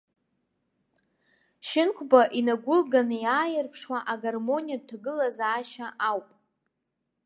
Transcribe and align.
Шьынқәба 1.67 2.21
инагәылганы 2.39 3.15
иааирԥшуа 3.23 3.99
агармониатә 4.13 4.85
ҭагылазаашьа 4.89 5.87
ауп. 6.09 6.27